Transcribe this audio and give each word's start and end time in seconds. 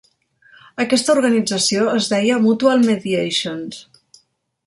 Aquesta 0.83 1.13
organització 1.17 1.85
es 1.99 2.09
deia 2.15 2.39
Mutual 2.47 2.83
Mediations. 2.89 3.85